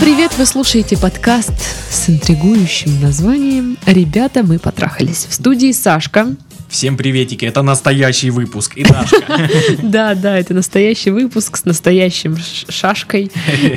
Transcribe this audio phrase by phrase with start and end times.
[0.00, 0.32] привет!
[0.38, 1.52] Вы слушаете подкаст
[1.90, 5.26] с интригующим названием «Ребята, мы потрахались».
[5.28, 6.34] В студии Сашка.
[6.68, 8.76] Всем приветики, это настоящий выпуск.
[8.76, 9.22] И Дашка.
[9.82, 13.30] Да, да, это настоящий выпуск с настоящим Шашкой,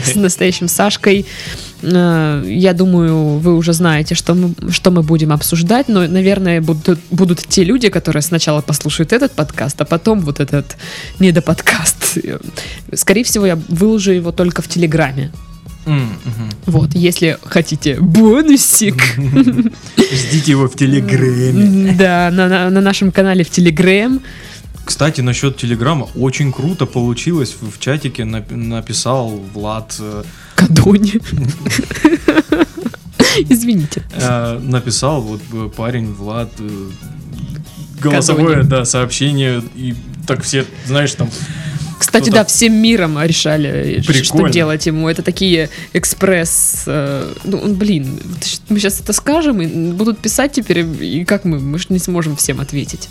[0.04, 1.26] с настоящим Сашкой.
[1.82, 7.00] Э, Я думаю, вы уже знаете, что мы, что мы будем обсуждать, но, наверное, будут,
[7.10, 10.78] будут те люди, которые сначала послушают этот подкаст, а потом вот этот
[11.20, 12.18] недоподкаст.
[12.94, 15.32] Скорее всего, я выложу его только в Телеграме.
[15.86, 16.50] Мгм.
[16.66, 18.96] Вот, если хотите бонусик,
[19.98, 21.94] Ждите его в Телеграме.
[21.98, 24.22] да, на, на- на нашем канале в Телеграм.
[24.86, 27.56] Кстати, насчет Телеграма, очень круто получилось.
[27.62, 30.24] В чатике нап- написал Влад, э,
[30.56, 31.22] Кадони.
[33.50, 34.04] Извините.
[34.14, 36.52] э, написал вот э, парень Влад
[38.02, 39.64] голосовое, да, сообщение.
[39.76, 39.96] И
[40.28, 41.30] так все, знаешь, там
[42.14, 44.54] Кстати, да, всем миром решали, ш- что Прикольно.
[44.54, 45.10] делать ему.
[45.10, 46.84] Это такие экспресс...
[46.86, 48.20] э, ну, блин,
[48.70, 51.60] мы сейчас это скажем, и будут писать теперь, и как мы?
[51.60, 53.10] Мы же не сможем всем ответить.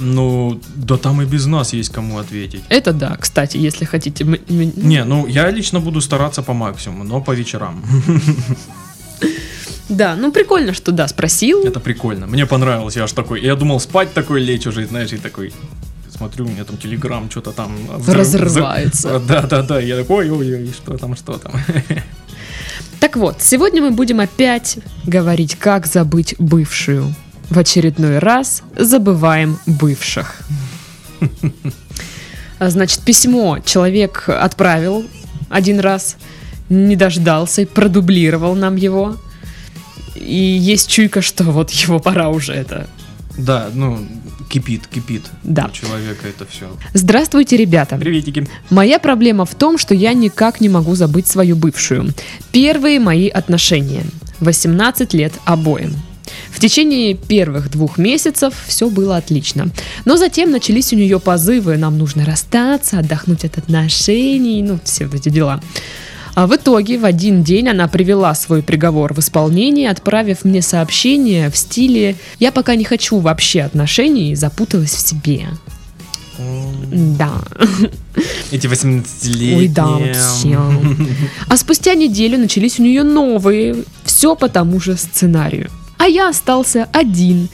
[0.00, 2.64] Ну, да там и без нас есть кому ответить.
[2.68, 4.24] Это да, кстати, если хотите.
[4.48, 7.84] Не, ну я лично буду стараться по максимуму, но по вечерам.
[9.88, 11.62] Да, ну прикольно, что да, спросил.
[11.64, 12.26] Это прикольно.
[12.26, 13.40] Мне понравилось, я аж такой.
[13.40, 15.52] Я думал спать такой лечь уже, знаешь, и такой.
[16.16, 19.08] Смотрю, у меня там телеграм, что-то там взрыв- Разрывается.
[19.18, 19.80] взрыв- Да, да, да.
[19.80, 21.52] Я такой, ой-ой-ой, что там, что там.
[23.00, 27.14] Так вот, сегодня мы будем опять говорить, как забыть бывшую.
[27.50, 30.40] В очередной раз забываем бывших.
[32.58, 35.04] А, Значит, письмо человек отправил
[35.50, 36.16] один раз,
[36.70, 39.16] не дождался и продублировал нам его.
[40.14, 42.88] И есть чуйка, что вот его пора уже это.
[43.36, 43.98] Да, ну,
[44.48, 45.22] кипит, кипит.
[45.42, 45.66] Да.
[45.66, 46.66] У человека это все.
[46.94, 47.96] Здравствуйте, ребята.
[47.96, 48.48] Приветики.
[48.70, 52.12] Моя проблема в том, что я никак не могу забыть свою бывшую.
[52.52, 54.04] Первые мои отношения.
[54.40, 55.94] 18 лет обоим.
[56.50, 59.68] В течение первых двух месяцев все было отлично.
[60.04, 65.14] Но затем начались у нее позывы, нам нужно расстаться, отдохнуть от отношений, ну, все вот
[65.14, 65.60] эти дела.
[66.36, 71.48] А в итоге в один день она привела свой приговор в исполнение, отправив мне сообщение
[71.48, 75.46] в стиле «Я пока не хочу вообще отношений, запуталась в себе».
[76.92, 77.40] Да.
[78.50, 79.56] Эти 18-летние.
[79.56, 80.58] Ой, да, вообще.
[81.48, 85.70] А спустя неделю начались у нее новые, все по тому же сценарию.
[85.96, 87.48] А я остался один.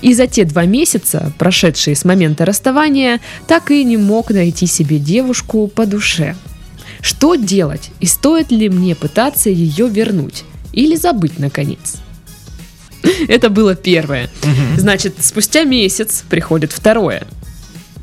[0.00, 3.18] И за те два месяца, прошедшие с момента расставания,
[3.48, 6.36] так и не мог найти себе девушку по душе.
[7.00, 7.90] Что делать?
[8.00, 10.44] И стоит ли мне пытаться ее вернуть?
[10.72, 11.96] Или забыть, наконец?
[13.28, 14.28] Это было первое.
[14.76, 17.26] Значит, спустя месяц приходит второе.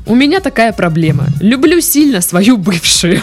[0.08, 1.26] У меня такая проблема.
[1.40, 3.20] Люблю сильно свою бывшую,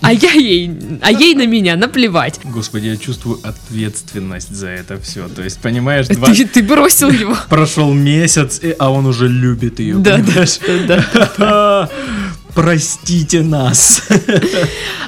[0.00, 0.70] а я ей,
[1.02, 2.40] а ей на меня наплевать.
[2.42, 5.28] Господи, я чувствую ответственность за это все.
[5.28, 6.32] То есть, понимаешь, два...
[6.32, 7.36] Ты, ты бросил его.
[7.50, 9.96] прошел месяц, а он уже любит ее.
[9.96, 10.44] Да, да,
[10.88, 11.90] да, да.
[12.54, 14.02] Простите нас.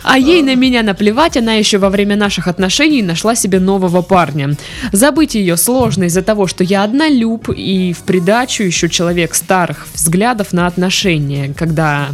[0.03, 4.57] А ей на меня наплевать, она еще во время наших отношений нашла себе нового парня.
[4.93, 10.53] Забыть ее сложно из-за того, что я однолюб и в придачу еще человек старых взглядов
[10.53, 12.09] на отношения, когда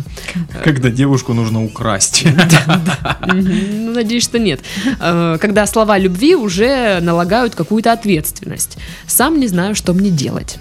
[0.64, 2.24] Когда девушку нужно украсть.
[3.32, 4.60] Ну, надеюсь, что нет.
[5.00, 8.78] Э, Когда слова любви уже налагают какую-то ответственность.
[9.06, 10.58] Сам не знаю, что мне делать.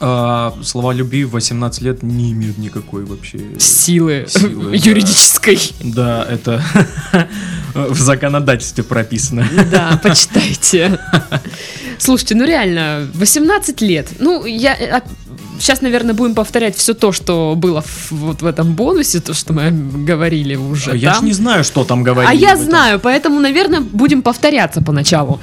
[0.00, 3.38] А, Слова любви в 18 лет не имеют никакой вообще...
[3.58, 4.90] Силы, Силы, да.
[4.90, 5.58] юридической.
[5.80, 6.62] Да, это
[7.74, 9.46] в законодательстве прописано.
[9.70, 11.00] Да, почитайте.
[11.98, 14.08] Слушайте, ну реально, 18 лет.
[14.20, 15.02] Ну, я...
[15.58, 19.52] Сейчас, наверное, будем повторять все то, что было в- вот в этом бонусе, то, что
[19.52, 19.72] мы
[20.04, 22.32] говорили уже Я ж не знаю, что там говорили.
[22.32, 25.40] А я знаю, поэтому, наверное, будем повторяться поначалу.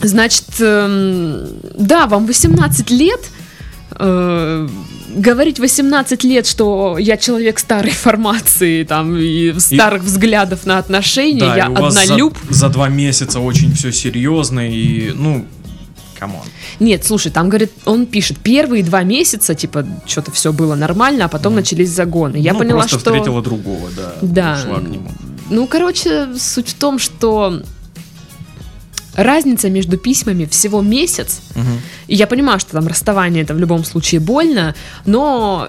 [0.00, 3.20] Значит, эм, да, вам 18 лет.
[3.90, 4.68] Э,
[5.16, 11.56] говорить 18 лет, что я человек старой формации, там, и старых взглядов на отношения, Да,
[11.56, 12.36] я и вас за- однолюб.
[12.50, 15.46] За, два месяца очень все серьезно и, ну,
[16.18, 16.42] come on.
[16.80, 21.28] Нет, слушай, там, говорит, он пишет, первые два месяца, типа, что-то все было нормально, а
[21.28, 22.36] потом начались загоны.
[22.36, 23.10] Я ну, поняла, просто что...
[23.10, 24.14] встретила другого, да.
[24.22, 24.58] Да.
[25.50, 27.60] Ну, короче, суть в том, что
[29.14, 31.40] разница между письмами всего месяц.
[31.54, 31.80] Мгм.
[32.06, 34.74] И я понимаю, что там расставание это в любом случае больно,
[35.06, 35.68] но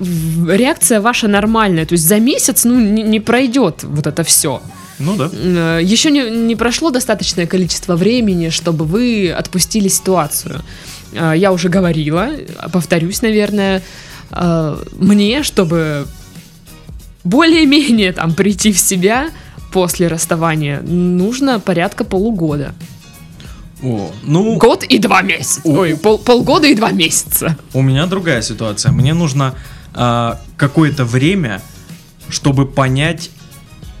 [0.00, 1.86] реакция ваша нормальная.
[1.86, 4.60] То есть за месяц, ну, не, не пройдет вот это все.
[4.98, 5.78] Ну да.
[5.78, 10.62] Еще не, не прошло достаточное количество времени, чтобы вы отпустили ситуацию.
[11.12, 12.30] Э, Я уже говорила,
[12.72, 13.82] повторюсь, наверное,
[14.30, 16.06] э, мне, чтобы
[17.24, 19.30] более-менее там прийти в себя,
[19.72, 22.74] после расставания нужно порядка полугода.
[23.82, 25.60] О, ну, Год и два месяца.
[25.64, 25.80] О.
[25.80, 27.56] Ой, пол- полгода и два месяца.
[27.74, 28.90] у меня другая ситуация.
[28.90, 29.54] Мне нужно
[29.92, 31.60] а, какое-то время,
[32.28, 33.30] чтобы понять,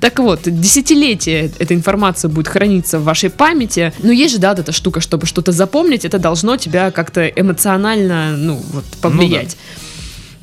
[0.00, 3.92] Так вот, десятилетия эта информация будет храниться в вашей памяти.
[4.00, 8.36] Но есть же, да, вот эта штука, чтобы что-то запомнить, это должно тебя как-то эмоционально,
[8.36, 9.56] ну, вот, повлиять.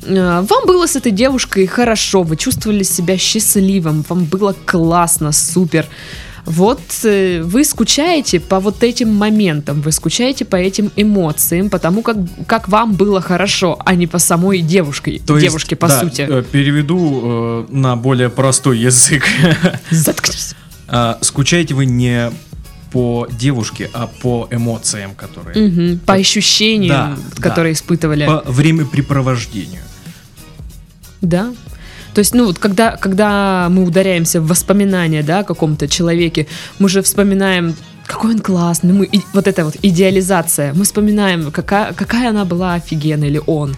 [0.04, 5.86] Э, Вам было с этой девушкой хорошо, вы чувствовали себя счастливым, вам было классно, супер.
[6.46, 12.16] Вот э, вы скучаете по вот этим моментам, вы скучаете по этим эмоциям, потому как,
[12.46, 16.22] как вам было хорошо, а не по самой девушке, То есть, девушке по да, сути.
[16.28, 19.24] э, Переведу э, на более простой язык.
[19.90, 20.54] Заткнись.
[20.88, 22.30] А, Скучаете вы не
[22.92, 25.98] по девушке, а по эмоциям, которые...
[26.06, 28.24] По ощущениям, Да, которые испытывали.
[28.24, 29.82] По времяпрепровождению.
[31.20, 31.52] Да.
[32.16, 36.46] То есть, ну вот когда, когда мы ударяемся в воспоминания, да, о каком-то человеке,
[36.78, 37.74] мы же вспоминаем,
[38.06, 42.72] какой он классный, мы, и- вот эта вот идеализация, мы вспоминаем, какая, какая она была
[42.72, 43.76] офигенная, или он,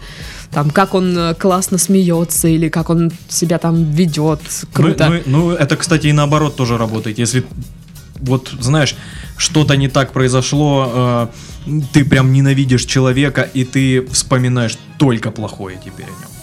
[0.52, 4.40] там, как он э, классно смеется, или как он себя там ведет,
[4.72, 5.08] круто.
[5.08, 7.18] Ну, ну, ну, это, кстати, и наоборот тоже работает.
[7.18, 7.44] Если
[8.20, 8.94] вот, знаешь,
[9.36, 11.30] что-то не так произошло,
[11.66, 16.37] э, ты прям ненавидишь человека, и ты вспоминаешь только плохое теперь о нем.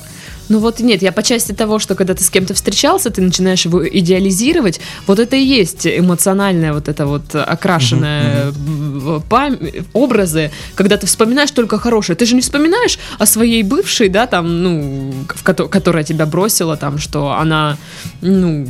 [0.49, 3.65] Ну вот нет, я по части того, что когда ты с кем-то встречался, ты начинаешь
[3.65, 10.97] его идеализировать, вот это и есть эмоциональная вот эта вот окрашенная м, пам- образы, когда
[10.97, 12.15] ты вспоминаешь только хорошее.
[12.15, 16.77] Ты же не вспоминаешь о своей бывшей, да, там, ну, в кото- которая тебя бросила,
[16.77, 17.77] там, что она,
[18.21, 18.67] ну,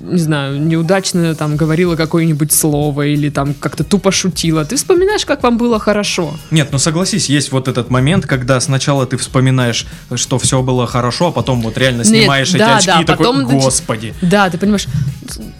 [0.00, 4.64] не знаю, неудачно там говорила какое-нибудь слово или там как-то тупо шутила.
[4.64, 6.34] Ты вспоминаешь, как вам было хорошо.
[6.50, 11.28] Нет, ну согласись, есть вот этот момент, когда сначала ты вспоминаешь, что все было хорошо,
[11.28, 14.14] а потом вот реально Нет, снимаешь да, эти очки да, и такой, потом господи.
[14.22, 14.86] Да, ты понимаешь,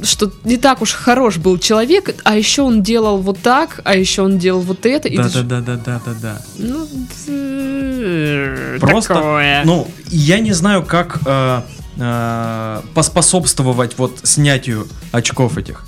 [0.03, 4.23] что не так уж хорош был человек, а еще он делал вот так, а еще
[4.23, 5.09] он делал вот это.
[5.09, 6.41] и ты ж- Да-да-да-да-да-да.
[6.59, 6.87] Ну,
[7.29, 9.63] э, Просто, такое.
[9.65, 11.63] ну, я не знаю, как э,
[12.01, 15.87] э, поспособствовать вот снятию очков этих.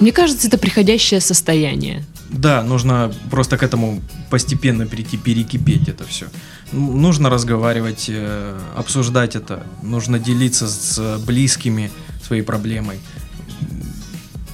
[0.00, 2.04] Мне кажется, это приходящее состояние.
[2.30, 4.00] Да, нужно просто к этому
[4.30, 6.26] постепенно перейти, перекипеть это все.
[6.72, 11.90] Нужно разговаривать, э, обсуждать это, нужно делиться с близкими
[12.24, 12.98] своей проблемой.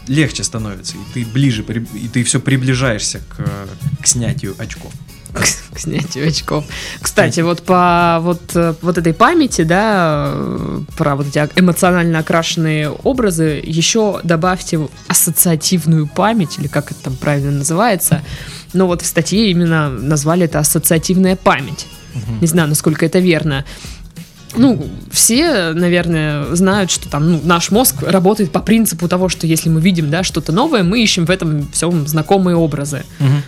[0.06, 3.44] Легче становится, и ты ближе, и ты все приближаешься к,
[4.02, 4.92] к снятию очков.
[5.35, 6.64] К снятию очков.
[7.00, 12.91] Кстати, вот по вот, э, вот этой памяти, да, э, про вот эти эмоционально окрашенные
[12.91, 18.23] образы, еще добавьте ассоциативную память, или как это там правильно называется.
[18.73, 21.87] Но вот в статье именно назвали это ассоциативная память.
[22.41, 23.64] Не знаю, насколько это верно.
[24.56, 29.68] Ну, все, наверное, знают, что там ну, наш мозг работает по принципу того, что если
[29.68, 33.04] мы видим да, что-то новое, мы ищем в этом всем знакомые образы.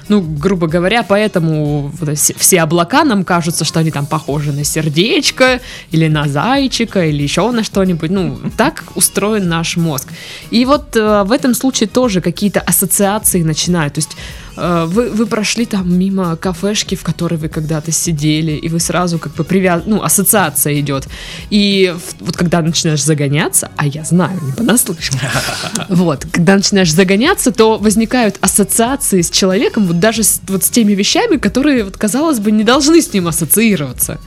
[0.08, 5.60] Ну, грубо говоря, поэтому вот все, облака нам кажутся, что они там похожи на сердечко,
[5.90, 8.10] или на зайчика, или еще на что-нибудь.
[8.10, 10.08] Ну, так устроен наш мозг.
[10.50, 13.94] И вот э, в этом случае тоже какие-то ассоциации начинают.
[13.94, 14.16] То есть
[14.56, 19.34] вы, вы прошли там мимо кафешки, в которой вы когда-то сидели, и вы сразу как
[19.34, 19.82] бы привяз...
[19.86, 21.08] ну, ассоциация идет.
[21.50, 25.18] И вот когда начинаешь загоняться, а я знаю, не понаслышке,
[25.88, 30.92] вот, когда начинаешь загоняться, то возникают ассоциации с человеком, вот даже с, вот с теми
[30.92, 34.18] вещами, которые, вот, казалось бы, не должны с ним ассоциироваться.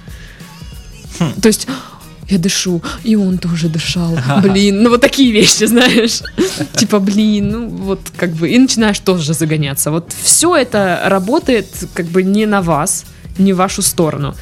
[1.42, 1.68] То есть
[2.30, 4.18] я дышу, и он тоже дышал.
[4.42, 6.22] Блин, ну вот такие вещи, знаешь.
[6.76, 9.92] Типа, блин, ну вот как бы, и начинаешь тоже загоняться.
[9.92, 13.06] Вот все это работает как бы не на вас,
[13.38, 14.36] не в вашу сторону.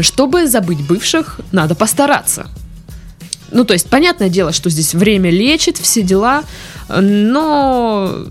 [0.00, 2.46] Чтобы забыть бывших, надо постараться.
[3.50, 6.42] Ну, то есть, понятное дело, что здесь время лечит, все дела,
[6.88, 8.26] но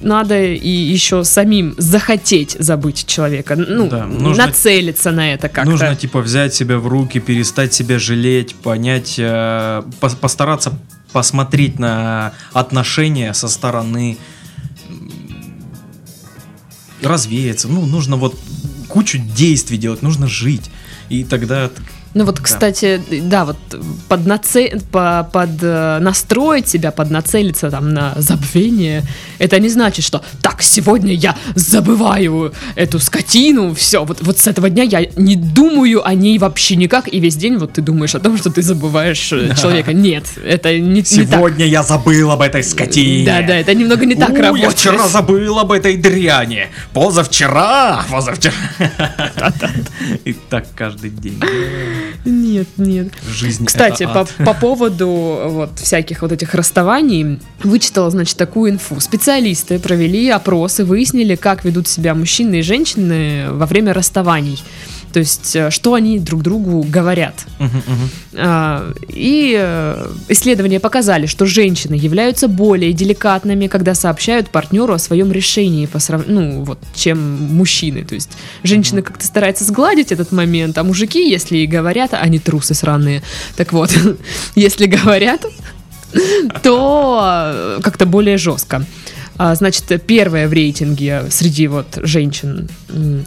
[0.00, 5.70] надо и еще самим захотеть забыть человека, ну, Да, нужно- нацелиться на это как-то.
[5.70, 10.78] Нужно типа взять себя в руки, перестать себя жалеть, понять, э, пос- постараться
[11.12, 14.16] посмотреть на отношения со стороны,
[17.02, 17.68] развеяться.
[17.68, 18.38] Ну, нужно вот
[18.88, 20.70] кучу действий делать, нужно жить.
[21.08, 21.70] И тогда
[22.12, 22.42] Ну вот, Да.
[22.42, 23.56] кстати, да, вот
[24.08, 29.04] под, наце- по- под э, настроить себя, поднацелиться там на забвение,
[29.38, 34.68] это не значит, что так, сегодня я забываю эту скотину, все, вот, вот с этого
[34.70, 38.18] дня я не думаю о ней вообще никак, и весь день вот ты думаешь о
[38.18, 39.92] том, что ты забываешь э, человека.
[39.92, 41.28] Нет, это не, не так.
[41.36, 43.24] сегодня я забыл об этой скотине.
[43.24, 44.72] Да, да, это немного не так У, я работает.
[44.72, 46.66] вчера забыл об этой дряни.
[46.92, 48.52] Позавчера, позавчера.
[50.24, 51.40] И так каждый день.
[52.24, 53.08] Нет, нет.
[53.28, 55.08] Жизнь Кстати, по, по поводу
[55.46, 59.00] вот всяких вот этих расставаний, вычитала, значит, такую инфу.
[59.00, 64.62] Специалисты провели опросы, выяснили, как ведут себя мужчины и женщины во время расставаний.
[65.12, 67.34] То есть, э, что они друг другу говорят.
[68.34, 75.32] А, И э, исследования показали, что женщины являются более деликатными, когда сообщают партнеру о своем
[75.32, 77.18] решении, по срав- ну, вот, чем
[77.54, 78.04] мужчины.
[78.04, 78.30] То есть
[78.62, 83.22] женщины как-то стараются сгладить этот момент, а мужики, если и говорят, они трусы сраные.
[83.56, 83.90] Так вот,
[84.54, 85.44] если говорят,
[86.62, 88.84] то э, как-то более жестко.
[89.36, 92.68] А, Значит, первое в рейтинге среди вот женщин.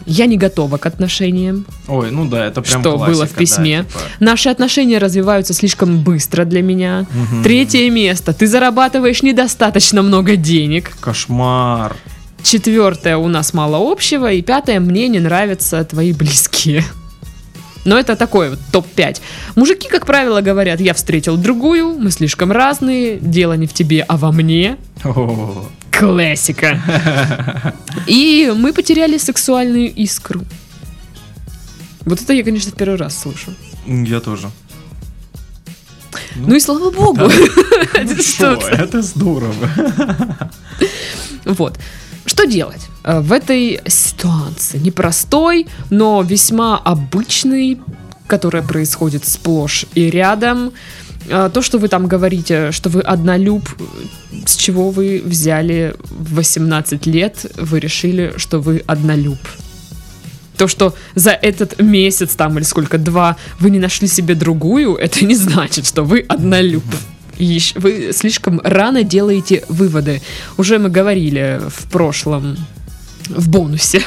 [0.06, 1.66] Я не готова к отношениям.
[1.88, 3.78] Ой, ну да, это прям Что было в классика, да, письме.
[3.84, 3.98] типа.
[4.20, 7.06] Наши отношения развиваются слишком быстро для меня.
[7.12, 7.42] Мгм.
[7.42, 8.32] Третье место.
[8.32, 10.92] Ты зарабатываешь недостаточно много денег.
[11.00, 11.96] Кошмар.
[12.42, 13.16] Четвертое.
[13.16, 14.30] У нас мало общего.
[14.30, 14.78] И пятое.
[14.80, 16.84] Мне не нравятся твои близкие.
[17.84, 19.20] Но это такой вот топ-5.
[19.56, 24.16] Мужики, как правило, говорят, я встретил другую, мы слишком разные, дело не в тебе, а
[24.16, 24.78] во мне.
[25.04, 25.66] О,
[25.98, 26.80] Классика.
[28.06, 30.42] И мы потеряли сексуальную искру.
[32.04, 33.52] Вот это я, конечно, в первый раз слышу.
[33.86, 34.50] Я тоже.
[36.36, 37.22] Ну и слава богу.
[37.94, 38.66] Это Что, что-то.
[38.68, 39.70] это здорово.
[41.44, 41.78] Вот.
[42.26, 44.78] Что делать э, в этой ситуации?
[44.78, 47.80] Непростой, но весьма обычный,
[48.26, 50.72] которая происходит сплошь и рядом.
[51.28, 53.68] Э, То, что вы там говорите, что вы однолюб,
[54.46, 59.38] с чего вы взяли в 18 лет, вы решили, что вы однолюб.
[60.56, 65.24] То, что за этот месяц там или сколько, два, вы не нашли себе другую, это
[65.24, 66.84] не значит, что вы однолюб.
[67.38, 70.22] Вы слишком рано делаете выводы.
[70.56, 72.56] Уже мы говорили в прошлом
[73.28, 74.02] в бонусе,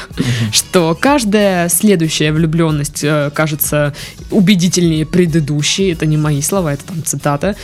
[0.52, 3.94] что каждая следующая влюбленность э, кажется
[4.30, 5.88] убедительнее предыдущей.
[5.92, 7.56] Это не мои слова, это там цитата.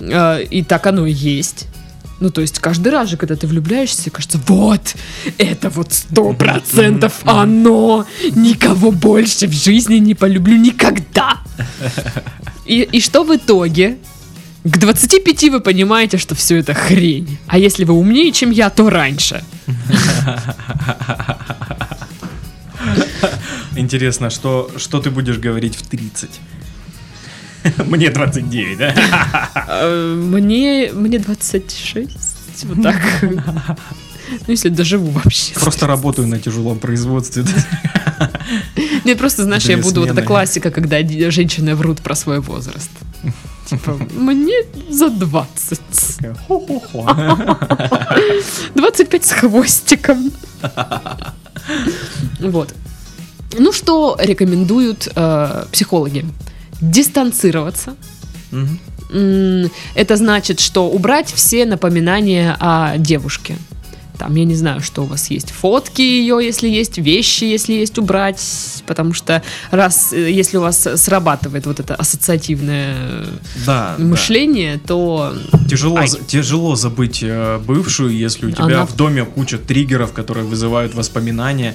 [0.00, 1.66] Э, и так оно и есть.
[2.20, 4.94] Ну, то есть каждый раз же, когда ты влюбляешься, кажется, вот,
[5.38, 11.40] это вот сто процентов оно, никого больше в жизни не полюблю никогда.
[12.64, 13.98] И, и что в итоге?
[14.62, 17.38] К 25 вы понимаете, что все это хрень.
[17.48, 19.42] А если вы умнее, чем я, то раньше.
[23.76, 26.30] Интересно, что, что ты будешь говорить в 30?
[27.86, 28.94] Мне 29, да?
[29.68, 32.96] Э, Мне, мне 26, вот так.
[34.46, 35.54] Ну, если доживу вообще.
[35.54, 37.44] Просто работаю на тяжелом производстве.
[39.04, 40.96] Нет, просто, знаешь, я буду, вот эта классика, когда
[41.30, 42.90] женщины врут про свой возраст.
[43.66, 44.54] Типа, мне
[44.90, 45.80] за 20.
[46.18, 47.06] Такая, хо-хо-хо.
[48.74, 50.30] 25 с хвостиком.
[52.40, 52.74] Вот.
[53.58, 56.24] Ну, что рекомендуют э, психологи?
[56.80, 57.94] Дистанцироваться.
[58.52, 63.56] М, Это значит, что убрать все напоминания о девушке.
[64.22, 65.50] Там, я не знаю, что у вас есть.
[65.50, 68.40] Фотки ее, если есть, вещи, если есть, убрать.
[68.86, 72.94] Потому что раз, э, если у вас срабатывает вот это ассоциативное
[73.66, 74.04] Да, да.
[74.04, 75.34] мышление, то
[75.68, 76.08] Тяжело, Ай.
[76.28, 81.74] тяжело забыть э, бывшую, если у тебя Она- в доме куча триггеров, которые вызывают воспоминания.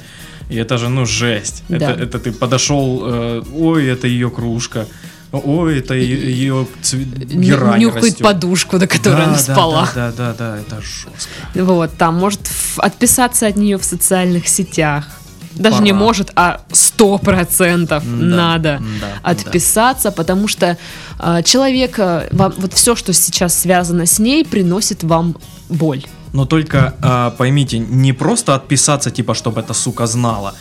[0.50, 1.64] И это же, ну, жесть.
[1.68, 1.76] Да.
[1.76, 4.88] Это, это ты подошел, э, ой, это ее кружка.
[5.32, 8.24] Ой, это ее герань нюхает растет.
[8.24, 9.90] подушку, на которой Да, она да, спала.
[9.94, 11.30] Да, да, да, да, это жестко.
[11.56, 12.42] Вот, там может
[12.78, 15.06] отписаться от нее в социальных сетях.
[15.54, 16.04] Даже не Пора.
[16.06, 20.78] может, а сто процентов Да, надо да, отписаться, потому что
[21.20, 25.36] э, человек, э, вам, вот все, что сейчас связано с ней, приносит вам
[25.68, 26.06] боль.
[26.34, 30.54] Но только а, поймите, не просто отписаться, типа, чтобы эта сука знала,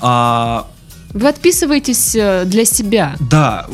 [0.00, 0.66] а
[1.14, 3.16] Вы отписываетесь э, для себя.
[3.20, 3.66] Да,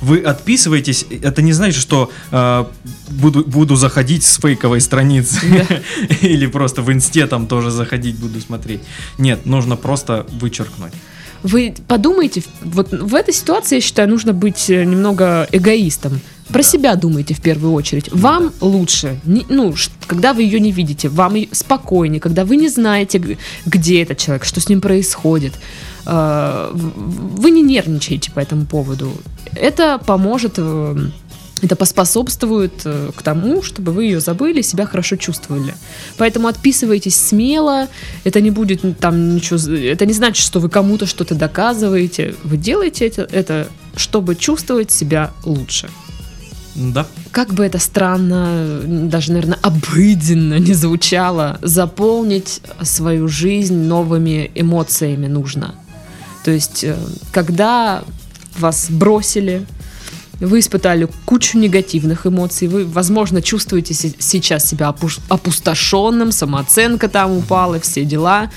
[0.00, 2.64] вы отписываетесь, это не значит, что э,
[3.08, 5.38] буду, буду заходить с фейковой страницы
[6.20, 8.80] или просто в инсте там тоже заходить буду смотреть.
[9.18, 10.92] Нет, нужно просто вычеркнуть.
[11.42, 16.20] Вы подумайте, вот в этой ситуации, я считаю, нужно быть э, немного эгоистом.
[16.48, 18.08] Про себя думайте в первую очередь.
[18.12, 19.74] Вам лучше, не- ну,
[20.06, 24.60] когда вы ее не видите, вам спокойнее, когда вы не знаете, где этот человек, что
[24.60, 25.54] с ним происходит.
[26.06, 29.12] Э, Вы не нервничаете по этому поводу.
[29.54, 30.96] Это поможет, э,
[31.62, 35.74] это поспособствует э, к тому, чтобы вы ее забыли, себя хорошо чувствовали.
[36.16, 37.88] Поэтому отписывайтесь смело,
[38.24, 42.34] это не будет там ничего, это не значит, что вы кому-то что-то доказываете.
[42.44, 45.88] Вы делаете это, это чтобы чувствовать себя лучше.
[46.76, 47.06] Да.
[47.32, 55.74] Как бы это странно, даже, наверное, обыденно не звучало, заполнить свою жизнь новыми эмоциями нужно.
[56.46, 56.96] То есть, э,
[57.32, 58.04] когда
[58.56, 59.66] вас бросили,
[60.38, 64.94] вы испытали кучу негативных эмоций, вы, возможно, чувствуете се- сейчас себя
[65.28, 68.48] опустошенным, самооценка там упала, все дела.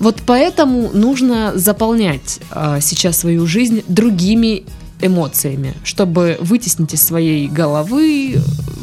[0.00, 4.64] Вот поэтому нужно заполнять э, сейчас свою жизнь другими
[5.00, 8.40] эмоциями, чтобы вытеснить из своей головы э,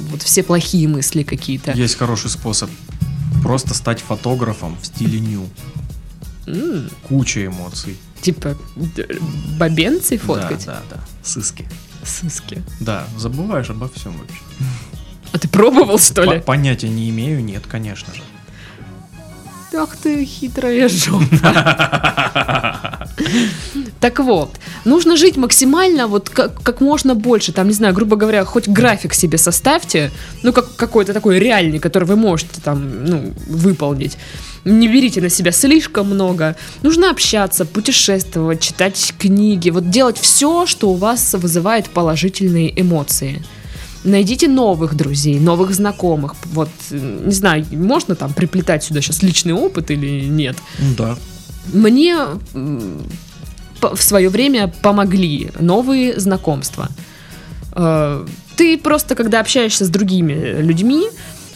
[0.10, 1.74] вот все плохие мысли какие-то.
[1.74, 2.70] Есть хороший способ.
[3.44, 5.42] Просто стать фотографом в стиле ню.
[6.48, 7.98] М, Куча эмоций.
[8.22, 8.56] Типа
[9.58, 10.66] бабенцы фоткать.
[10.66, 11.02] Да, да, да.
[11.24, 11.68] Сыски.
[12.04, 12.62] Сыски.
[12.80, 14.42] Да, забываешь обо всем вообще.
[15.32, 16.42] А ты пробовал, что ли?
[16.42, 18.22] понятия не имею, нет, конечно же.
[19.74, 21.26] Ах ты хитрая жопа.
[24.02, 27.54] Так вот, нужно жить максимально вот как, как можно больше.
[27.54, 30.12] Там, не знаю, грубо говоря, хоть график себе составьте,
[30.44, 34.18] ну, как какой-то такой реальный, который вы можете там, ну, выполнить.
[34.66, 36.56] Не берите на себя слишком много.
[36.84, 43.44] Нужно общаться, путешествовать, читать книги, вот делать все, что у вас вызывает положительные эмоции.
[44.04, 46.36] Найдите новых друзей, новых знакомых.
[46.46, 50.58] Вот, не знаю, можно там приплетать сюда сейчас личный опыт или нет.
[50.98, 51.18] Да.
[51.74, 52.16] Мне
[52.54, 56.90] в свое время помогли новые знакомства.
[57.76, 58.26] Э,
[58.58, 61.08] Ты просто, когда общаешься с другими людьми,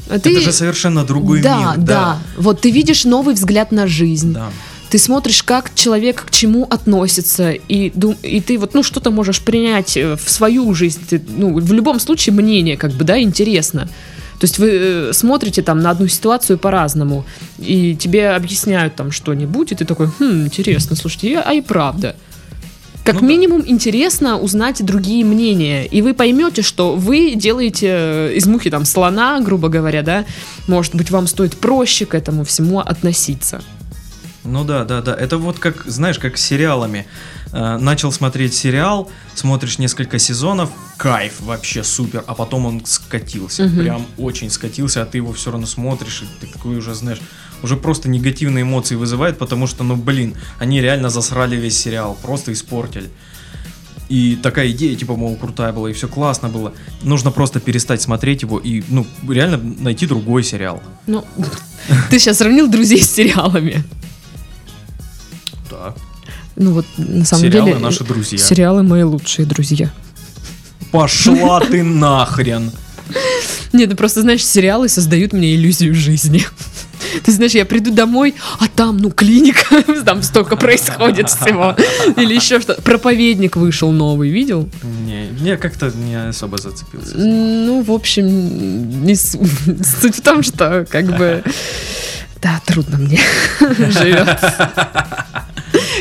[0.09, 0.31] ты...
[0.31, 1.85] Это же совершенно другой да, мир.
[1.85, 4.33] да, Вот ты видишь новый взгляд на жизнь.
[4.33, 4.49] Да.
[4.89, 9.41] Ты смотришь, как человек к чему относится, и, дум- и ты вот, ну, что-то можешь
[9.41, 11.01] принять э, в свою жизнь.
[11.09, 13.89] Ты, ну, в любом случае мнение, как бы, да, интересно.
[14.39, 17.25] То есть вы э, смотрите там на одну ситуацию по-разному,
[17.57, 22.15] и тебе объясняют там что-нибудь, и ты такой, хм, интересно, слушайте, а и правда.
[23.05, 23.27] Как Ну да.
[23.27, 28.83] минимум интересно узнать другие мнения, и вы поймете, что вы делаете э, из мухи там
[28.83, 30.25] слона, грубо говоря, да,
[30.67, 33.61] может быть, вам стоит проще к этому всему относиться.
[34.43, 35.13] Ну да, да, да.
[35.15, 37.05] Это вот как, знаешь, как с сериалами.
[37.51, 43.65] Э, начал смотреть сериал, смотришь несколько сезонов, кайф, вообще супер, а потом он скатился.
[43.65, 43.79] Мгм.
[43.79, 47.19] Прям очень скатился, а ты его все равно смотришь, и ты такой уже, знаешь,
[47.63, 52.53] уже просто негативные эмоции вызывает, потому что, ну блин, они реально засрали весь сериал, просто
[52.53, 53.09] испортили.
[54.07, 56.73] И такая идея, типа, мол, крутая была, и все классно было.
[57.01, 60.81] Нужно просто перестать смотреть его и, ну, реально найти другой сериал.
[61.07, 61.25] Ну,
[62.09, 63.83] ты сейчас сравнил друзей с сериалами.
[65.71, 65.95] Да.
[66.55, 67.81] Ну вот, на самом Сериалы деле...
[67.81, 68.37] наши друзья.
[68.37, 69.91] Сериалы мои лучшие друзья.
[70.91, 72.71] Пошла ты нахрен.
[73.73, 76.45] Нет, ну просто, знаешь, сериалы создают мне иллюзию жизни.
[77.23, 81.75] Ты знаешь, я приду домой, а там, ну, клиника, там столько происходит всего.
[82.17, 82.73] Или еще что.
[82.81, 84.69] Проповедник вышел новый, видел?
[85.05, 87.17] Не, я как-то не особо зацепился.
[87.17, 91.43] Ну, в общем, не суть в том, что как бы...
[92.41, 93.19] Да, трудно мне
[93.59, 94.69] живется.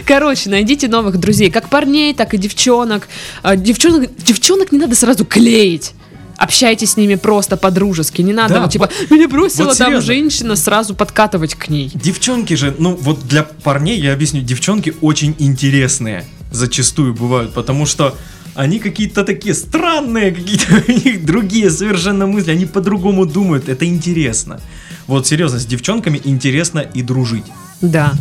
[0.05, 3.09] Короче, найдите новых друзей, как парней, так и девчонок.
[3.43, 5.93] А, Девчонок, девчонок не надо сразу клеить.
[6.37, 8.23] Общайтесь с ними просто по-дружески.
[8.23, 11.91] Не надо Да, вот типа, меня бросила вот там женщина, сразу подкатывать к ней.
[11.95, 18.17] Девчонки же, ну вот для парней, я объясню, девчонки очень интересные зачастую бывают, потому что
[18.55, 24.61] они какие-то такие странные, какие-то у них другие совершенно мысли, они по-другому думают, это интересно.
[25.07, 27.45] Вот серьезно, с девчонками интересно и дружить.
[27.81, 28.13] Да.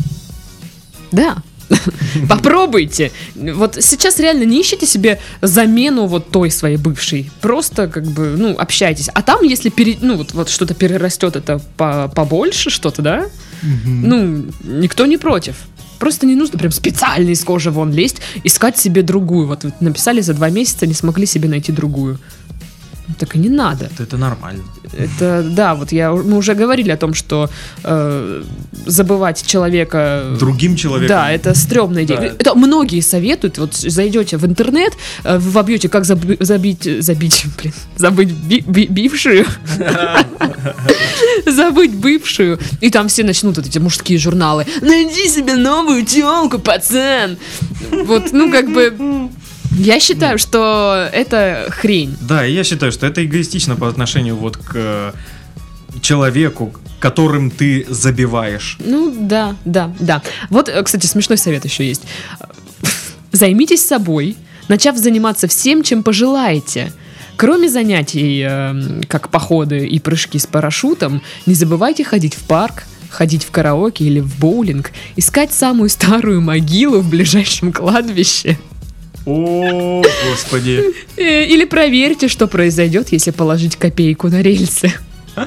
[1.12, 1.38] Да.
[2.30, 3.12] Попробуйте.
[3.36, 7.32] Вот сейчас реально не ищите себе замену вот той своей бывшей.
[7.42, 9.10] Просто как бы, ну, общайтесь.
[9.14, 13.26] А там, если пере, ну, вот, вот что-то перерастет, это по- побольше что-то, да?
[13.86, 15.56] Ну, никто не против.
[16.00, 19.48] Просто не нужно прям специально из кожи вон лезть, искать себе другую.
[19.48, 22.20] Вот вы написали за два месяца, не смогли себе найти другую.
[23.20, 23.86] Так и не надо.
[23.86, 24.64] Это, это нормально.
[24.98, 27.50] Это, да, вот я, мы уже говорили о том, что
[27.84, 28.44] э,
[28.86, 30.36] забывать человека...
[30.40, 31.08] Другим человеком.
[31.10, 32.20] Да, это стрёмная идея.
[32.20, 32.26] Да.
[32.26, 33.58] Это многие советуют.
[33.58, 39.46] Вот зайдете в интернет, э, вобьете, как заби- забить, забить, блин, забыть би- би- бившую,
[41.46, 44.66] забыть бывшую, и там все начнут вот эти мужские журналы.
[44.82, 47.38] Найди себе новую телку, пацан.
[47.92, 49.30] Вот, ну как бы,
[49.74, 52.16] я считаю, что это хрень.
[52.22, 55.12] Да, я считаю, что это эгоистично по отношению вот к э,
[56.02, 58.78] человеку, которым ты забиваешь.
[58.80, 60.22] Ну да, да, да.
[60.50, 62.04] Вот, э, кстати, смешной совет еще есть.
[63.32, 64.36] Займитесь собой,
[64.68, 66.94] начав заниматься всем, чем пожелаете.
[67.36, 73.44] Кроме занятий, э, как походы и прыжки с парашютом, не забывайте ходить в парк, ходить
[73.44, 78.58] в караоке или в боулинг, искать самую старую могилу в ближайшем кладбище.
[79.26, 80.84] О, господи.
[81.18, 84.94] Э, Или проверьте, что произойдет, если положить копейку на рельсы.
[85.36, 85.46] Ну,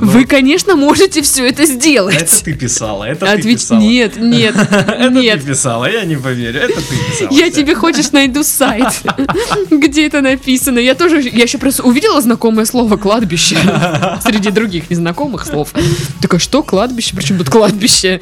[0.00, 2.16] Вы, конечно, можете все это сделать.
[2.16, 3.80] Это ты писала, это ты писала.
[3.80, 5.40] нет, нет, Это нет.
[5.40, 6.60] ты писала, я не поверю.
[6.60, 7.30] Это ты писала.
[7.30, 9.02] Я тебе хочешь найду сайт,
[9.70, 10.78] где это написано.
[10.78, 13.56] Я тоже, я еще просто увидела знакомое слово кладбище
[14.22, 15.72] среди других незнакомых слов.
[16.20, 17.16] Такая, что кладбище?
[17.16, 18.20] Причем тут кладбище?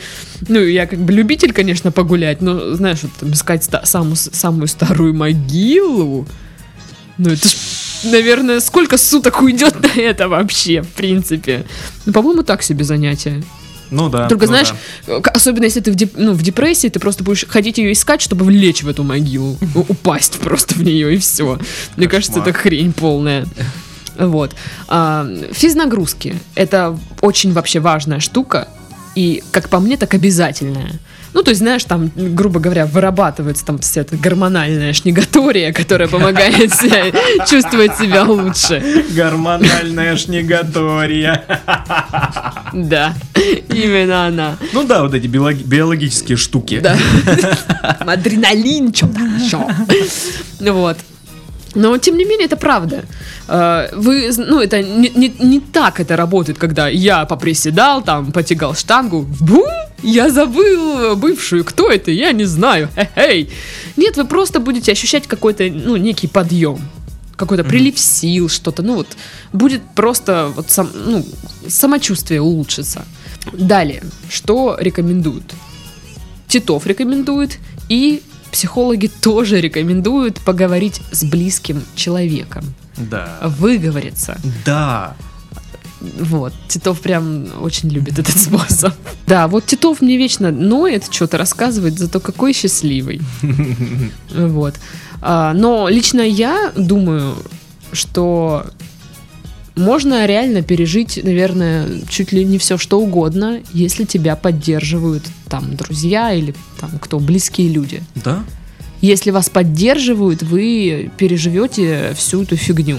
[0.48, 6.26] Ну, я как бы любитель, конечно, погулять, но, знаешь, вот искать ста- самую старую могилу,
[7.18, 7.52] ну, это ж,
[8.04, 11.64] наверное, сколько суток уйдет на это вообще, в принципе.
[12.04, 13.42] Ну, по-моему, так себе занятие.
[13.90, 14.28] Ну да.
[14.28, 14.72] Только ну знаешь,
[15.06, 15.16] да.
[15.30, 18.44] особенно если ты в, деп- ну, в депрессии, ты просто будешь ходить ее искать, чтобы
[18.44, 21.59] влечь в эту могилу, упасть просто в нее и все.
[21.96, 23.46] Мне кажется, это хрень полная.
[24.18, 24.54] Вот.
[24.88, 26.37] А, физнагрузки.
[26.54, 28.68] Это очень вообще важная штука.
[29.14, 30.92] И, как по мне, так обязательная.
[31.37, 36.72] Ну, то есть, знаешь, там, грубо говоря, вырабатывается там вся эта гормональная шнегатория, которая помогает
[37.46, 39.05] чувствовать себя лучше.
[39.14, 41.44] Гормональная шнегатория.
[42.72, 43.12] Да,
[43.68, 44.57] именно она.
[44.72, 46.81] Ну да, вот эти биологи- биологические штуки.
[46.81, 46.96] Да.
[48.07, 49.61] Адреналин, что-то еще.
[50.72, 50.96] Вот.
[51.77, 53.05] Но, тем не менее, это правда.
[53.49, 58.75] Э, Вы, ну, это не, не- не так это работает, когда я поприседал, там, потягал
[58.75, 59.69] штангу, бум,
[60.03, 63.49] я забыл бывшую, кто это, я не знаю, эй.
[63.97, 66.79] Нет, вы просто будете ощущать какой-то, ну, некий подъем,
[67.37, 69.09] какой-то прилив сил, что-то, ну, вот,
[69.53, 71.25] будет просто, вот, сам, ну,
[71.69, 73.05] самочувствие улучшится.
[73.53, 75.53] Далее, что рекомендуют?
[76.49, 77.59] Титов рекомендует,
[77.91, 82.64] и психологи тоже рекомендуют поговорить с близким человеком,
[82.96, 83.38] Да.
[83.42, 84.38] выговориться.
[84.64, 85.14] Да.
[86.20, 88.92] Вот, Титов прям очень любит этот способ.
[89.26, 93.20] Да, вот Титов мне вечно ноет, что-то рассказывает, зато какой счастливый.
[94.35, 94.74] Вот.
[95.22, 97.35] А, Но лично я думаю,
[97.92, 98.66] что
[99.77, 106.33] можно реально пережить, наверное, чуть ли не все, что угодно, если тебя поддерживают там друзья
[106.33, 108.03] или там кто, близкие люди.
[108.15, 108.43] Да?
[109.03, 112.99] Если вас поддерживают, вы переживете всю эту фигню.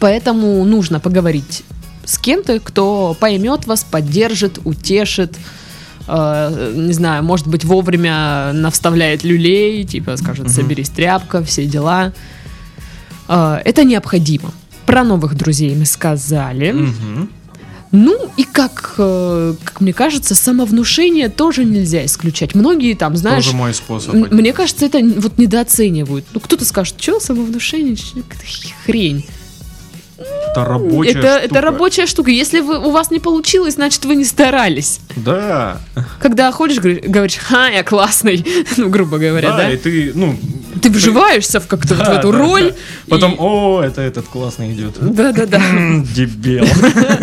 [0.00, 1.62] Поэтому нужно поговорить
[2.04, 5.36] с кем-то, кто поймет вас, поддержит, утешит.
[6.08, 12.12] э, не знаю, может быть, вовремя навставляет люлей, типа скажет, соберись, тряпка, все дела.
[13.28, 14.52] Э, это необходимо.
[14.86, 16.74] Про новых друзей мы сказали.
[17.94, 22.54] Ну и как, э, как мне кажется, самовнушение тоже нельзя исключать.
[22.54, 24.14] Многие там, знаешь, Тоже мой способ.
[24.14, 26.24] Мне кажется, это вот недооценивают.
[26.32, 27.98] Ну, кто-то скажет, что самовнушение,
[28.86, 29.26] хрень.
[30.52, 31.44] Это рабочая это, штука.
[31.44, 32.30] это рабочая штука.
[32.30, 35.00] Если вы, у вас не получилось, значит, вы не старались.
[35.16, 35.78] Да.
[36.20, 38.44] Когда ходишь, говори- говоришь, ха, я классный,
[38.76, 39.56] ну, грубо говоря, да?
[39.56, 40.36] Да, и ты, ну...
[40.82, 42.70] Ты вживаешься в как-то вот в да, эту да, роль.
[42.70, 42.76] да.
[43.08, 44.94] Потом, и- о, это этот классный идет.
[45.00, 45.60] Да-да-да.
[46.14, 46.66] Дебил.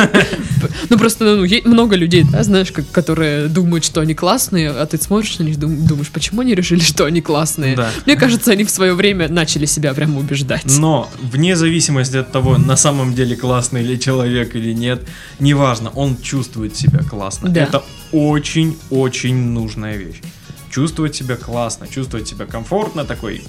[0.90, 4.98] Ну, просто, ну, много людей, да, знаешь, как, которые думают, что они классные, а ты
[4.98, 7.76] смотришь на них, дум- думаешь, почему они решили, что они классные?
[7.76, 7.90] Да.
[8.06, 10.66] Мне кажется, они в свое время начали себя прям убеждать.
[10.80, 15.02] Но вне зависимости от того, на самом деле классный ли человек или нет,
[15.40, 17.50] неважно, он чувствует себя классно.
[17.50, 17.62] Да.
[17.62, 20.22] Это очень-очень нужная вещь.
[20.70, 23.44] Чувствовать себя классно, чувствовать себя комфортно, такой,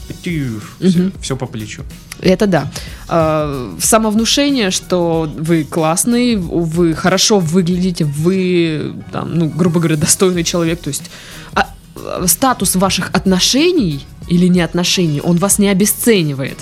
[0.80, 1.12] Мгм.
[1.20, 1.83] все, по плечу.
[2.20, 2.70] Это да.
[3.09, 10.80] А, Самовнушение, что вы классный, вы хорошо выглядите, вы, там, ну, грубо говоря, достойный человек.
[10.80, 11.11] То есть
[11.52, 16.59] а, а, статус ваших отношений или не отношений, он вас не обесценивает.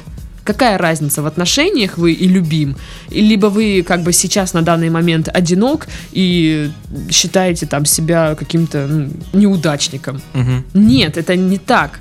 [0.48, 2.74] Какая разница в отношениях вы и любим?
[3.11, 6.70] Либо вы как бы сейчас на данный момент одинок и
[7.11, 10.22] считаете там себя каким-то ну, неудачником.
[10.32, 10.64] Мгм.
[10.72, 12.00] Нет, это не так.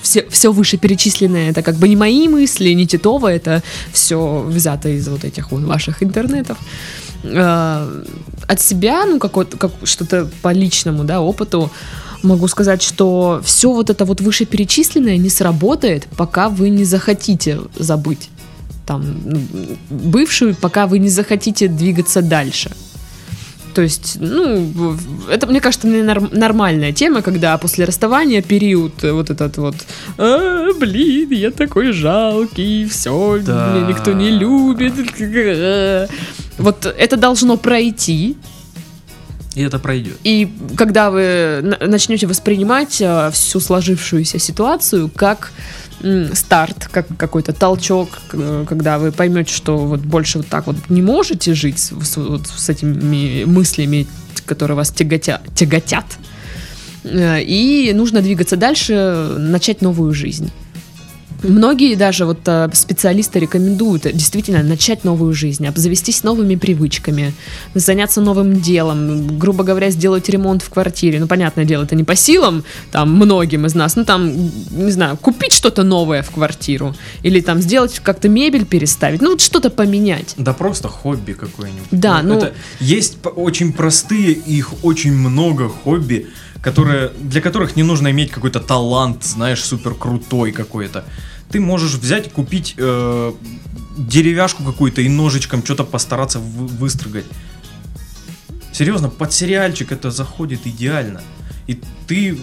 [0.00, 5.08] все, все вышеперечисленное, это как бы не мои мысли, не Титова, это все взято из
[5.08, 6.56] вот этих вот ваших интернетов.
[7.24, 8.02] Э,
[8.46, 11.70] от себя, ну, как, как что-то по личному, да, опыту,
[12.22, 18.30] могу сказать, что все вот это вот вышеперечисленное не сработает, пока вы не захотите забыть
[18.88, 19.04] там
[19.90, 22.70] бывшую, пока вы не захотите двигаться дальше.
[23.74, 24.96] То есть, ну,
[25.30, 29.74] это, мне кажется, нормальная тема, когда после расставания период э, вот этот вот,
[30.16, 33.74] а, блин, я такой жалкий, все, да.
[33.74, 34.94] меня никто не любит.
[36.58, 38.36] Вот это должно пройти,
[39.58, 40.18] и это пройдет.
[40.24, 45.52] И когда вы начнете воспринимать э, всю сложившуюся ситуацию как
[46.32, 48.08] старт, как какой-то толчок,
[48.68, 52.68] когда вы поймете, что вот больше вот так вот не можете жить с, вот с
[52.68, 54.06] этими мыслями,
[54.46, 56.06] которые вас тяготят, тяготят,
[57.02, 60.52] э, и нужно двигаться дальше, начать новую жизнь.
[61.42, 67.32] Многие даже вот э, специалисты рекомендуют действительно начать новую жизнь, обзавестись новыми привычками,
[67.74, 71.20] заняться новым делом, грубо говоря, сделать ремонт в квартире.
[71.20, 75.16] Ну, понятное дело, это не по силам там многим из нас, ну там, не знаю,
[75.16, 80.34] купить что-то новое в квартиру или там сделать как-то мебель переставить, ну вот что-то поменять.
[80.36, 81.88] Да просто хобби какое-нибудь.
[81.90, 82.38] Да, ну...
[82.38, 86.26] Это, есть очень простые, их очень много хобби,
[86.62, 91.04] которые, для которых не нужно иметь какой-то талант, знаешь, супер крутой какой-то.
[91.50, 93.32] Ты можешь взять, купить э,
[93.96, 97.26] деревяшку какую-то и ножичком что-то постараться выстрогать.
[98.72, 101.22] Серьезно, под сериальчик это заходит идеально.
[101.66, 102.38] И ты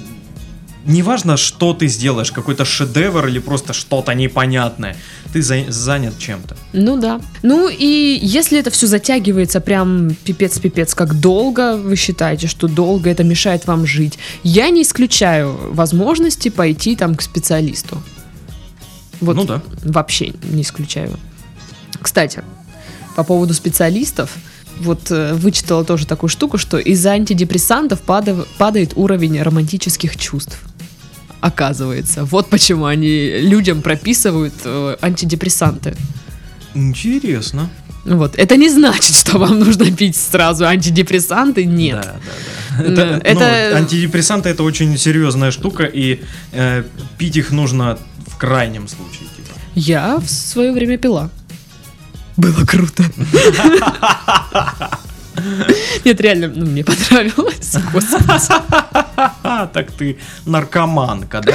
[0.85, 4.95] неважно, что ты сделаешь, какой-то шедевр или просто что-то непонятное,
[5.33, 6.55] ты за, занят чем-то.
[6.73, 7.19] Ну да.
[7.43, 13.23] Ну и если это все затягивается прям пипец-пипец, как долго вы считаете, что долго это
[13.23, 18.01] мешает вам жить, я не исключаю возможности пойти там к специалисту.
[19.21, 19.61] Вот ну да.
[19.83, 21.17] Вообще не исключаю.
[22.01, 22.43] Кстати,
[23.15, 24.31] по поводу специалистов,
[24.79, 30.59] вот э, вычитала тоже такую штуку, что из-за антидепрессантов падав, падает уровень романтических чувств
[31.45, 32.25] оказывается.
[32.25, 35.95] Вот почему они людям прописывают э, антидепрессанты.
[36.73, 37.69] Интересно.
[38.03, 38.35] Вот.
[38.35, 42.01] Это не значит, что вам нужно пить сразу антидепрессанты, нет.
[42.01, 42.15] Да,
[42.77, 42.83] да, да.
[42.83, 43.69] Это, это...
[43.71, 46.83] Ну, антидепрессанты это очень серьезная штука, и э,
[47.17, 49.29] пить их нужно в крайнем случае.
[49.35, 49.53] Типа.
[49.75, 51.29] Я в свое время пила.
[52.37, 53.03] Было круто.
[56.05, 57.75] Нет, реально, ну, мне понравилось.
[59.73, 61.53] Так ты наркоманка, да?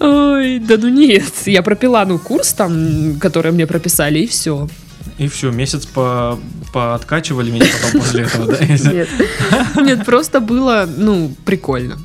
[0.00, 1.32] Ой, да ну нет.
[1.46, 4.68] Я пропила, ну, курс там, который мне прописали, и все.
[5.18, 6.38] И все, месяц по,
[6.72, 8.64] пооткачивали меня потом после этого, да?
[8.64, 9.08] Нет.
[9.76, 11.98] Нет, просто было, ну, прикольно.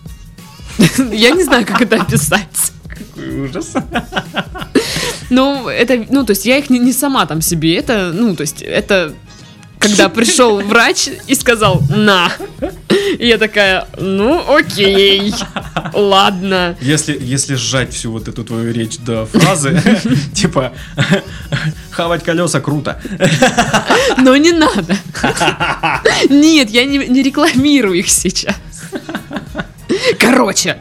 [0.98, 2.74] Я не знаю, как это описать.
[2.88, 3.74] Какой ужас.
[5.30, 8.42] Ну, это, ну, то есть я их не, не сама там себе, это, ну, то
[8.42, 9.14] есть это
[9.88, 12.32] когда пришел врач и сказал «на».
[13.20, 15.34] И я такая, ну окей,
[15.94, 16.76] ладно.
[16.82, 19.82] Если, если сжать всю вот эту твою речь до фразы,
[20.34, 20.74] типа
[21.92, 23.02] «хавать колеса круто».
[24.18, 24.98] Но не надо.
[26.30, 28.56] Нет, я не, не рекламирую их сейчас.
[30.20, 30.78] Короче,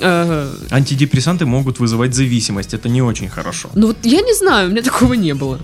[0.00, 3.70] э, Антидепрессанты могут вызывать зависимость, это не очень хорошо.
[3.74, 5.58] Ну вот я не знаю, у меня такого не было.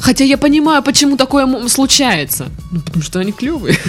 [0.00, 2.48] Хотя я понимаю, почему такое случается.
[2.70, 3.78] Ну, потому что они клевые.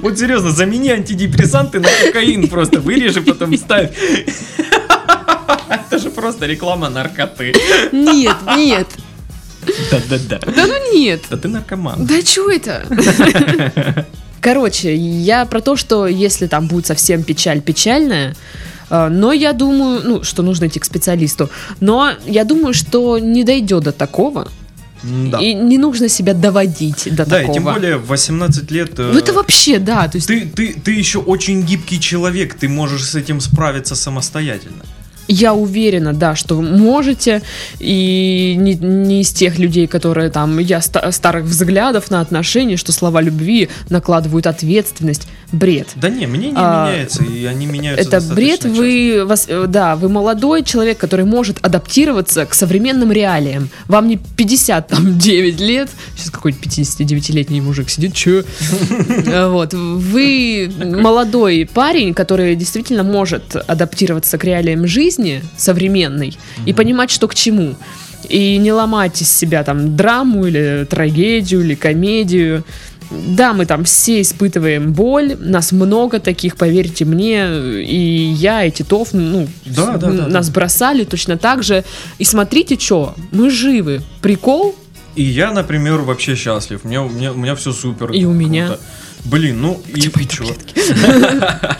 [0.00, 2.80] Вот серьезно, замени антидепрессанты на кокаин просто.
[2.80, 3.90] Вырежи, потом ставь.
[5.68, 7.52] Это же просто реклама наркоты.
[7.92, 8.86] Нет, нет.
[9.90, 10.38] Да-да-да.
[10.38, 11.22] Да ну нет.
[11.28, 12.06] Да ты наркоман.
[12.06, 12.86] Да что это?
[14.40, 18.36] Короче, я про то, что если там будет совсем печаль печальная,
[18.90, 21.50] но я думаю, ну, что нужно идти к специалисту.
[21.80, 24.48] Но я думаю, что не дойдет до такого.
[25.04, 25.38] Да.
[25.38, 27.46] И не нужно себя доводить до да, такого.
[27.46, 28.98] Да, и тем более 18 лет...
[28.98, 30.08] Э, ну это вообще, да.
[30.08, 30.28] То есть...
[30.28, 34.82] ты, ты, ты еще очень гибкий человек, ты можешь с этим справиться самостоятельно.
[35.26, 37.42] Я уверена, да, что можете,
[37.78, 42.92] и не, не из тех людей, которые там, я ста- старых взглядов на отношения, что
[42.92, 45.26] слова любви накладывают ответственность.
[45.54, 45.88] Бред.
[45.94, 49.96] Да не, мне не а, меняется, и они меняются Это бред, вы, вас, э, да,
[49.96, 53.70] вы молодой человек, который может адаптироваться к современным реалиям.
[53.86, 58.42] Вам не 59 лет, сейчас какой-нибудь 59-летний мужик сидит, чё?
[59.54, 66.36] Вот, вы молодой парень, который действительно может адаптироваться к реалиям жизни, современной
[66.66, 67.76] и понимать, что к чему.
[68.28, 72.64] И не ломать из себя там драму или трагедию или комедию.
[73.28, 79.12] Да, мы там все испытываем боль, нас много таких, поверьте мне, и я, и Титов,
[79.12, 80.52] ну, Да, да, да, нас да.
[80.54, 81.84] бросали точно так же.
[82.18, 84.02] И смотрите, что, мы живы.
[84.20, 84.74] Прикол,
[85.16, 86.84] И я, например, вообще счастлив.
[86.84, 88.10] Мне, у меня, у меня все супер.
[88.12, 88.76] И у меня.
[89.24, 90.44] Блин, ну и чё?
[90.44, 90.74] таблетки?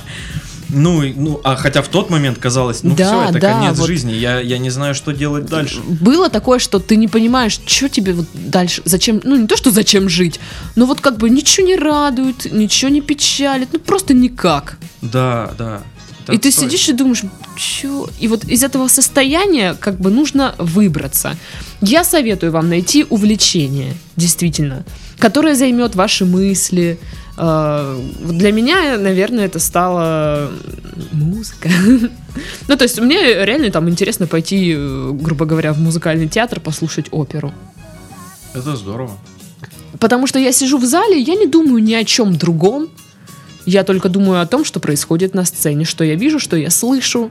[0.75, 3.87] Ну, ну, а хотя в тот момент казалось, ну Да, все, это да, конец вот.
[3.87, 4.13] жизни.
[4.13, 5.81] Я, я не знаю, что делать дальше.
[5.81, 9.71] Было такое, что ты не понимаешь, что тебе вот дальше, зачем, ну не то, что
[9.71, 10.41] зачем жить,
[10.77, 14.79] но вот как бы ничего не радует, ничего не печалит, ну просто никак.
[15.03, 15.83] Да, да.
[16.29, 17.23] и ты Так сидишь и думаешь,
[17.57, 18.09] чё?
[18.19, 21.37] И вот из этого состояния как бы нужно выбраться.
[21.87, 24.85] Я советую вам найти увлечение, действительно,
[25.18, 26.99] которое займет ваши мысли.
[27.37, 30.51] Э, Для меня, наверное, это стало
[31.12, 31.68] музыка.
[32.66, 37.07] Ну, то есть мне реально там интересно пойти, э, грубо говоря, в музыкальный театр послушать
[37.12, 37.53] оперу.
[38.55, 39.12] Это здорово.
[40.01, 42.88] Потому что я сижу в зале, я не думаю ни о чем другом.
[43.66, 47.31] Я только думаю о том, что происходит на сцене, что я вижу, что я слышу.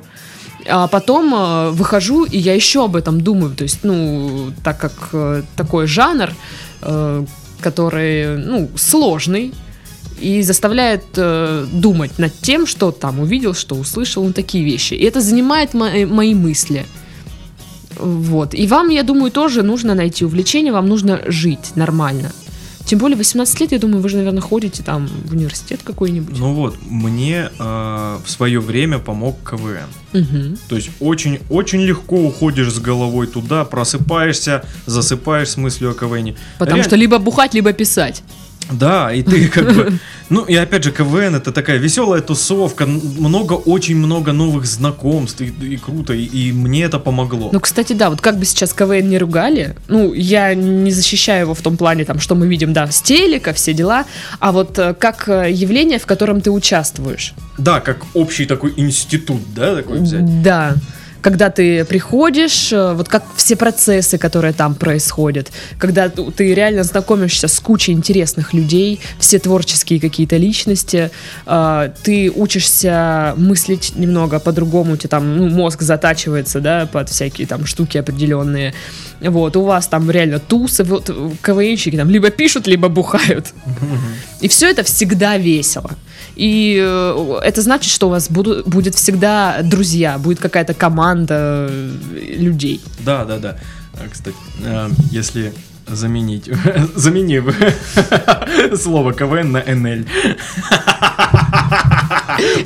[0.68, 3.56] А потом э, выхожу, и я еще об этом думаю.
[3.56, 6.30] То есть, ну, так как э, такой жанр,
[6.82, 7.26] э,
[7.62, 9.54] который, ну, сложный,
[10.22, 14.94] и заставляет э, думать над тем, что там увидел, что услышал, ну, такие вещи.
[14.94, 16.86] И это занимает мо- мои мысли.
[18.00, 18.54] Вот.
[18.54, 22.32] И вам, я думаю, тоже нужно найти увлечение, вам нужно жить нормально.
[22.86, 26.38] Тем более 18 лет, я думаю, вы же, наверное, ходите там в университет какой-нибудь.
[26.38, 29.88] Ну вот, мне э, в свое время помог КВН.
[30.12, 30.58] Мгм.
[30.68, 36.36] То есть очень, очень легко уходишь с головой туда, просыпаешься, засыпаешь с мыслью о КВН.
[36.60, 38.22] Потому Реально- что либо бухать, либо писать.
[38.72, 40.00] Да, и ты как бы...
[40.34, 45.54] Ну и опять же, КВН это такая веселая тусовка, много, очень много новых знакомств, и,
[45.74, 47.52] и круто, и, и мне это помогло.
[47.54, 51.54] Ну, кстати, да, вот как бы сейчас КВН не ругали, ну, я не защищаю его
[51.54, 54.06] в том плане, там, что мы видим, да, с телека, все дела,
[54.40, 57.36] а вот э, как э, явление, в котором ты участвуешь.
[57.60, 60.42] Да, как общий такой институт, да, такой взять.
[60.42, 60.74] Да.
[61.24, 67.48] Когда ты приходишь, э, вот как все процессы, которые там происходят, когда ты реально знакомишься
[67.48, 71.12] с кучей интересных людей, все творческие какие-то личности,
[71.46, 77.48] э, ты учишься мыслить немного по-другому, у тебя там ну, мозг затачивается, да, под всякие
[77.48, 78.74] там штуки определенные.
[79.22, 83.54] Вот, у вас там реально тусы, вот э, КВНщики там либо пишут, либо бухают.
[84.42, 85.92] И все это всегда весело.
[86.36, 91.92] И э, это значит, что у вас будут, будет всегда друзья, будет какая-то команда э,
[92.38, 92.82] людей.
[93.00, 93.58] Да, да, да.
[93.94, 95.54] А, Кстати, э, если
[95.88, 96.50] заменить,
[96.96, 97.42] замени
[98.76, 100.06] слово КВН на НЛ.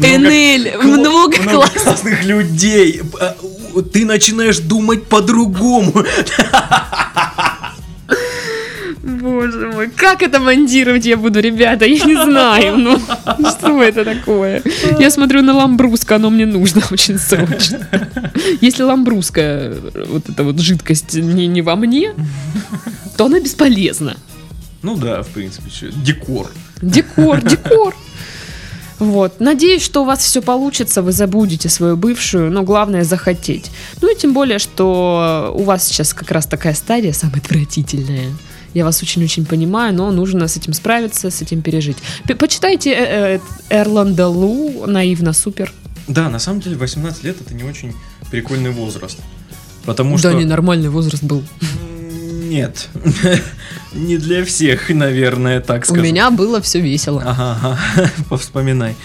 [0.01, 2.23] Энель, много Много классных.
[2.23, 3.01] людей.
[3.93, 6.05] Ты начинаешь думать по-другому.
[9.37, 12.99] Боже мой, как это монтировать я буду, ребята, я не знаю, ну,
[13.51, 14.63] что это такое?
[14.99, 17.87] Я смотрю на ламбруско, оно мне нужно очень срочно.
[18.61, 19.75] Если ламбруская,
[20.07, 22.15] вот эта вот жидкость не, не во мне,
[23.15, 24.17] то она бесполезна.
[24.81, 26.49] Ну да, в принципе, чё, декор.
[26.81, 27.95] Декор, декор.
[28.97, 29.39] Вот.
[29.39, 33.69] Надеюсь, что у вас все получится, вы забудете свою бывшую, но главное захотеть.
[34.01, 38.31] Ну и тем более, что у вас сейчас как раз такая стадия самая отвратительная.
[38.73, 41.97] Я вас очень-очень понимаю, но нужно с этим справиться, с этим пережить.
[42.27, 45.71] П- почитайте э, э, Эрланда Лу «Наивно супер».
[46.07, 47.93] Да, на самом деле 18 лет это не очень
[48.31, 49.17] прикольный возраст.
[49.85, 50.33] Потому да, что...
[50.33, 51.43] ненормальный возраст был.
[52.47, 52.87] Нет.
[53.93, 56.01] Не для всех, наверное, так У скажу.
[56.01, 57.21] меня было все весело.
[57.25, 58.11] Ага, ага.
[58.29, 58.95] Повспоминай.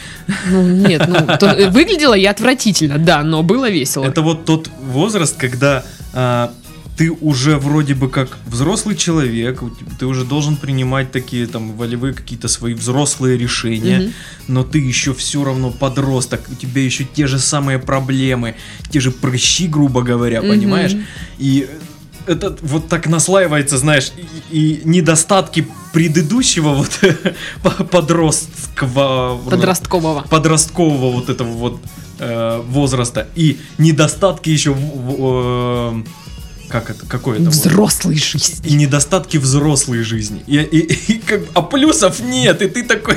[0.49, 4.05] Ну, нет, ну, то- выглядело я отвратительно, да, но было весело.
[4.05, 6.53] Это вот тот возраст, когда а,
[6.97, 9.63] ты уже вроде бы как взрослый человек,
[9.99, 14.13] ты уже должен принимать такие там волевые какие-то свои взрослые решения, Мгм.
[14.49, 18.57] но ты еще все равно подросток, у тебя еще те же самые проблемы,
[18.91, 20.51] те же прыщи, грубо говоря, Мгм.
[20.51, 20.95] понимаешь?
[21.39, 21.67] И
[22.27, 24.13] это вот так наслаивается, знаешь,
[24.51, 26.91] и, и недостатки предыдущего вот
[27.63, 29.39] по- подросткового
[30.29, 31.11] Подросткового.
[31.11, 31.81] вот этого вот
[32.19, 36.03] э, возраста и недостатки еще э,
[36.73, 37.51] как это какой это?
[37.51, 38.67] Взрослой жизни.
[38.69, 40.43] и недостатки взрослой жизни.
[40.47, 43.17] И, и- и как, а плюсов нет, и ты такой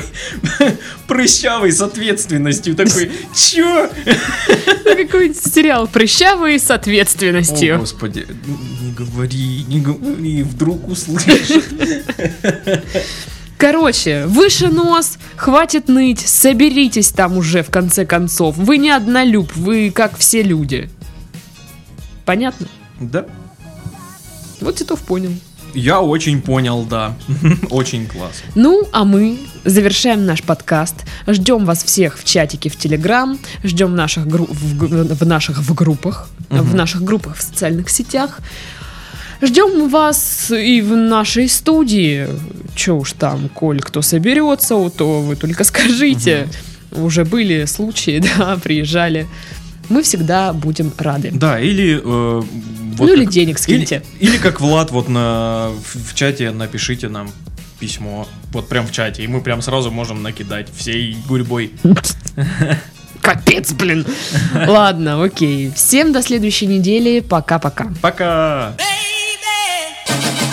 [1.08, 3.90] прыщавый с ответственностью, такой, чё?
[4.06, 7.78] Ну, Какой-нибудь сериал прыщавый с О, ответственностью.
[7.78, 8.26] господи,
[8.82, 11.64] не говори, не говори, вдруг услышит.
[13.58, 18.56] Короче, выше нос, хватит ныть, соберитесь там уже в конце концов.
[18.58, 20.90] Вы не однолюб, вы как все люди.
[22.26, 22.68] Понятно?
[23.00, 23.26] Да,
[24.60, 25.32] Вот Титов понял.
[25.74, 27.14] Я очень понял, да.
[27.70, 28.50] Очень классно.
[28.54, 30.94] Ну, а мы завершаем наш подкаст.
[31.26, 36.28] Ждем вас всех в чатике в Телеграм, ждем наших гру- в, в наших в группах,
[36.48, 36.76] в Мгм.
[36.76, 38.38] наших группах в социальных сетях.
[39.42, 42.26] Ждем вас и в нашей студии.
[42.74, 46.48] Че уж там, коль кто соберется, то вы только скажите.
[46.92, 49.26] Уже были случаи, да, приезжали.
[49.88, 51.30] Мы всегда будем рады.
[51.32, 52.00] Да, или...
[52.02, 52.42] э,
[52.96, 54.02] вот ну или как- денег скиньте.
[54.18, 57.30] Или, или как Влад вот на, в, в чате напишите нам
[57.78, 61.72] письмо, вот прям в чате, и мы прям сразу можем накидать всей гурьбой.
[63.20, 64.06] Капец, блин.
[64.54, 65.70] Ладно, окей.
[65.74, 67.20] Всем до следующей недели.
[67.20, 67.88] Пока-пока.
[68.00, 68.74] Пока!
[68.78, 70.45] Hey!